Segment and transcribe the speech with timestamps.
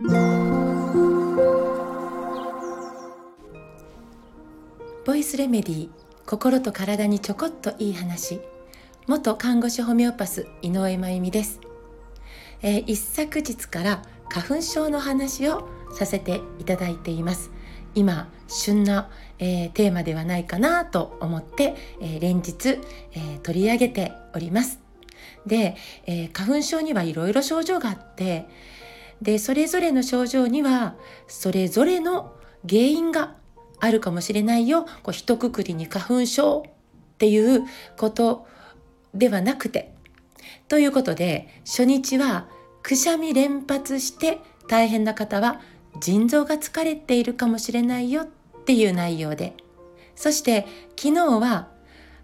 [0.00, 0.06] ボ
[5.16, 5.88] イスレメディ
[6.24, 8.40] 心と体にちょこっといい話。
[9.08, 11.58] 元看護師ホメオパス井上真由美です、
[12.62, 17.50] えー、一昨日から花粉症の話をさせていただいています。
[17.96, 19.10] 今旬な、
[19.40, 22.78] えー、テーマではないかなと思って、えー、連日、
[23.16, 24.78] え取り上げております。
[25.44, 25.74] で、
[26.06, 28.46] え花粉症にはいろいろ症状があって
[29.22, 30.94] でそれぞれの症状には
[31.26, 32.32] それぞれの
[32.68, 33.34] 原因が
[33.80, 34.84] あるかもしれないよ。
[35.02, 36.70] こう一括りに花粉症っ
[37.18, 37.64] ていう
[37.96, 38.46] こと
[39.14, 39.94] ではなくて。
[40.68, 42.48] ということで初日は
[42.82, 45.60] くしゃみ連発して大変な方は
[46.00, 48.22] 腎臓が疲れているかもしれないよ。
[48.22, 48.26] っ
[48.64, 49.54] ていう内容で。
[50.14, 50.66] そして
[50.96, 51.68] 昨日は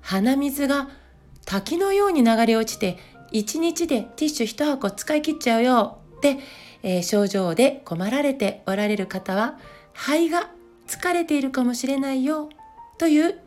[0.00, 0.90] 鼻水が
[1.46, 2.98] 滝のように流れ落ちて
[3.32, 5.98] 1日でティッシュ1箱使い切っちゃうよ。
[6.16, 6.38] って、
[6.84, 9.58] えー、症状で困られておられる方は
[9.94, 10.50] 肺が
[10.86, 12.50] 疲れているかもしれないよ
[12.98, 13.38] という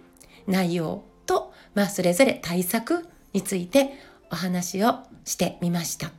[0.47, 3.93] 内容と、まあ、それぞれ対策について
[4.31, 6.11] お話をしてみました。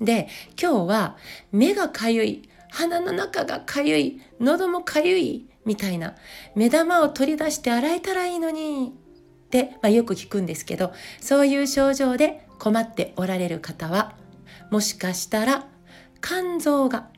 [0.00, 0.28] で、
[0.60, 1.16] 今日は
[1.50, 6.14] 目がかゆい、鼻の中がかゆい、喉もかゆいみたいな
[6.54, 8.92] 目玉を取り出して洗えたらいいのに
[9.46, 14.14] って、まあ、よく聞くんですけど、そういう症状で困っておられる方は、
[14.70, 15.66] もしかしたら
[16.22, 17.08] 肝臓が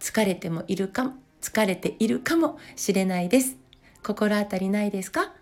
[0.00, 3.56] 疲れてもいるかも疲れているかもしれないです。
[4.02, 5.32] 心当たりないですか、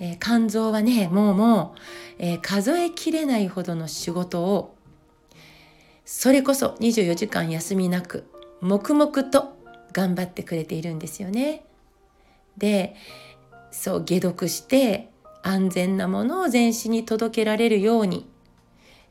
[0.00, 1.80] えー、肝臓はね、もうもう、
[2.18, 4.76] えー、数えきれないほどの仕事を、
[6.04, 8.24] それこそ24時間休みなく、
[8.60, 9.56] 黙々と
[9.92, 11.64] 頑張ってくれているんですよね。
[12.56, 12.94] で、
[13.70, 15.10] そう、解毒して
[15.42, 18.28] 安全なものを全身に届けられるように、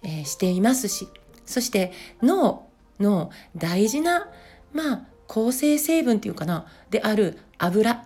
[0.03, 1.08] えー、していますし、
[1.45, 2.67] そして脳
[3.00, 4.28] の大事な、
[4.74, 8.06] まあ、構成成分っていうかなである油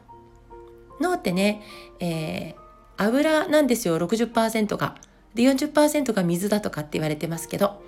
[1.00, 1.62] 脳ってね、
[2.00, 2.56] えー、
[2.98, 4.96] 油なんですよ60%が。
[5.34, 7.82] で40%が水だとかって言われてますけど。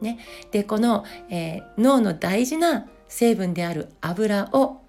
[0.00, 0.18] ね、
[0.50, 4.82] でこの、えー、脳の大事な成分である油を、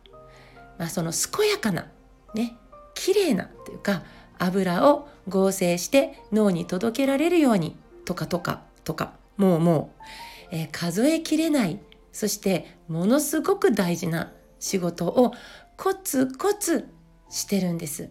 [0.78, 1.88] まあ、その健やかな
[2.34, 2.58] ね
[2.94, 4.04] 綺麗なというか
[4.38, 10.04] 油を合成して脳に届けられるようにとかとかとかもうもう、
[10.52, 11.80] えー、数えきれない
[12.12, 15.34] そしてものすごく大事な仕事を
[15.76, 16.90] コツコツ
[17.30, 18.10] してるんです。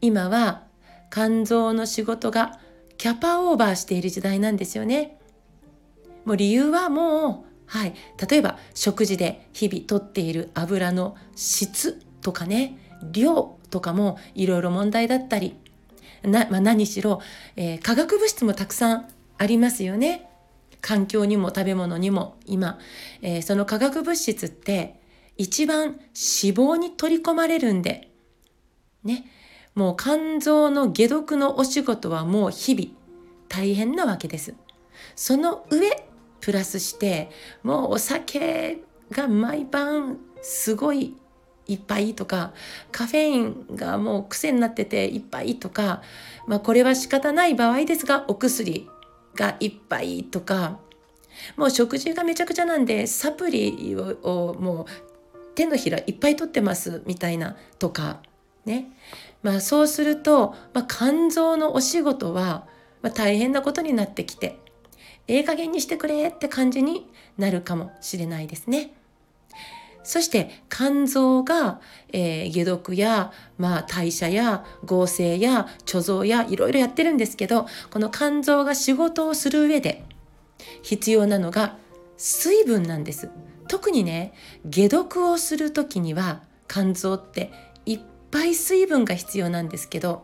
[0.00, 0.64] 今は
[1.12, 2.58] 肝臓の仕事が
[2.98, 5.18] キャパオーバーしている時代なんですよね。
[6.24, 7.94] もう理由はもうはい
[8.28, 12.78] 例えば食事で日々とっている油の質とかね
[13.12, 15.56] 量とかもいろいろ問題だったり
[16.22, 17.20] な、まあ、何しろ、
[17.56, 19.08] えー、化学物質もたくさん
[19.38, 20.28] ありますよね。
[20.82, 22.78] 環境にも食べ物にも今、
[23.22, 25.00] えー、その化学物質って
[25.38, 25.96] 一番脂
[26.54, 28.10] 肪に取り込まれるんで、
[29.04, 29.24] ね、
[29.74, 32.88] もう肝臓の解毒のお仕事はもう日々
[33.48, 34.54] 大変なわけです。
[35.14, 35.88] その上、
[36.40, 37.30] プラスして、
[37.62, 41.14] もうお酒が毎晩すごい
[41.66, 42.52] いっぱいとか、
[42.90, 46.02] カフェインがもう癖になってていっぱいとか、
[46.46, 48.88] まあこれは仕方ない場合ですが、お薬
[49.34, 50.78] がいっぱいとか
[51.56, 54.86] もう食事がめちゃくちゃなんでサプリをもう
[55.54, 58.20] 手のひらいっぱい取ってますみたいなとか
[58.64, 58.90] ね
[59.42, 62.66] まあそうすると、まあ、肝臓のお仕事は、
[63.02, 64.58] まあ、大変なことになってきて
[65.28, 68.92] ええ加減にしてくれって感じになるかもしれないですね。
[70.04, 71.80] そして肝臓が、
[72.12, 80.04] えー、解毒や、まあ、代謝や合成や貯蔵やいろいろやってるんですけどこの肝臓が仕事をする上で
[80.82, 81.76] 必要なのが
[82.16, 83.30] 水分なんです。
[83.68, 84.34] 特にね
[84.70, 87.50] 解毒をする時には肝臓って
[87.86, 90.22] いっぱい水分が必要なんですけど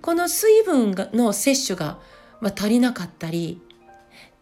[0.00, 1.98] この水分の摂取が、
[2.40, 3.60] まあ、足りなかったり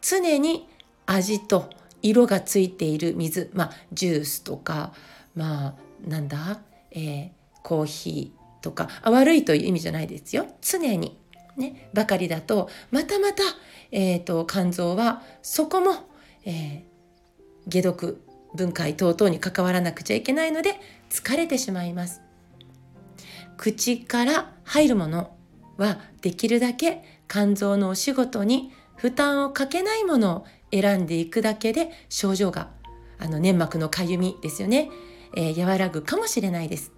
[0.00, 0.68] 常に
[1.06, 1.70] 味と
[2.02, 4.92] 色がついている水、まあ、ジュースとか、
[5.34, 5.74] まあ、
[6.06, 7.30] なんだ、えー、
[7.62, 8.88] コーヒーとか。
[9.02, 10.46] あ悪いという意味じゃないですよ。
[10.60, 11.18] 常に、
[11.56, 13.42] ね、ばかりだとまたまた、
[13.90, 16.08] えーと、肝臓はそこも、
[16.44, 18.22] えー、解毒
[18.54, 20.80] 分解等々に関わらなくちゃいけないので
[21.10, 22.22] 疲れてしまいます。
[23.56, 25.36] 口から入るもの
[25.76, 32.68] はできるだけ肝臓のお仕事に負担をかけないものを選んでいくだけで症状が
[33.18, 34.90] あの粘膜のかゆみですよね、
[35.34, 36.92] えー、和らぐかもしれないです。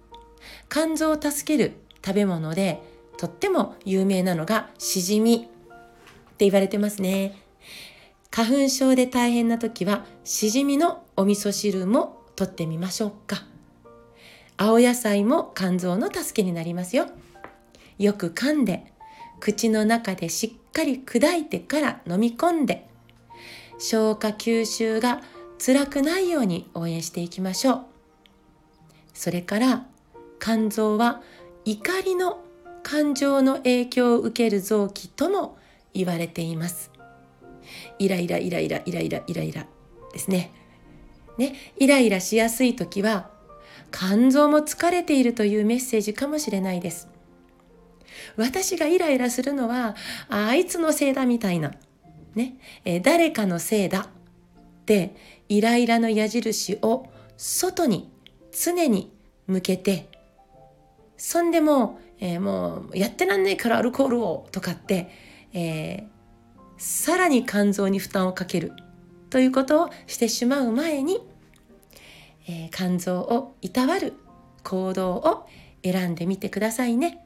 [0.69, 2.81] 肝臓を助ける食べ物で
[3.17, 5.39] とっても有名なのがしじみっ
[6.37, 7.35] て言われてますね。
[8.31, 13.43] 花粉症で大変な時はしじみのお味噌汁もとってみましょうか。
[14.57, 17.07] 青野菜も肝臓の助けになりますよ。
[17.99, 18.91] よく噛んで
[19.41, 22.87] 口の中でしっかり砕いてから飲み込んで
[23.79, 25.21] 消化吸収が
[25.63, 27.85] 辛くないように応援していきましょう。
[29.13, 29.85] それから
[30.39, 31.21] 肝臓は
[31.65, 32.39] 怒りの
[32.83, 35.57] 感情の影響を受ける臓器とも
[35.93, 36.91] 言われています。
[37.99, 39.67] イライライライライライライライラ
[40.13, 40.51] ですね。
[41.37, 43.29] ねイライラしやすい時は
[43.91, 47.10] 肝臓も疲れているというメッセージかもしれないです。
[48.35, 49.95] 私がイライラするのは
[50.29, 51.71] あいつのせいだみたいな
[52.35, 54.07] ね、え誰かのせいだっ
[54.85, 55.15] て
[55.49, 58.09] イライラの矢印を外に
[58.53, 59.11] 常に
[59.47, 60.07] 向けて
[61.17, 65.09] そんでもえー、もうやってらんねえからアルコールをとかって、
[65.53, 66.05] えー、
[66.77, 68.73] さらに肝臓に負担をかける
[69.31, 71.19] ということをしてしまう前に、
[72.47, 74.13] えー、肝臓をいたわる
[74.63, 75.47] 行動を
[75.83, 77.25] 選んでみてくださいね。